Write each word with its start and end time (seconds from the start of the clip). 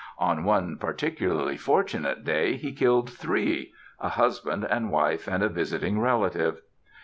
On 0.17 0.43
one 0.43 0.77
particularly 0.77 1.57
fortunate 1.57 2.23
day 2.25 2.55
he 2.55 2.71
killed 2.71 3.07
three, 3.11 3.71
a 3.99 4.09
husband 4.09 4.63
and 4.65 4.89
wife 4.89 5.27
and 5.27 5.43
a 5.43 5.47
visiting 5.47 5.99
relative. 5.99 6.63